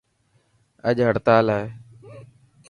[0.87, 1.65] اڄ هڙتال هي.